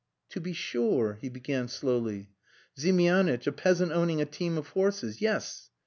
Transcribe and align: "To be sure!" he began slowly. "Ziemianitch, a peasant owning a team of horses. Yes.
"To 0.29 0.41
be 0.41 0.51
sure!" 0.53 1.19
he 1.21 1.29
began 1.29 1.67
slowly. 1.67 2.31
"Ziemianitch, 2.75 3.45
a 3.45 3.51
peasant 3.51 3.91
owning 3.91 4.19
a 4.19 4.25
team 4.25 4.57
of 4.57 4.69
horses. 4.69 5.21
Yes. 5.21 5.69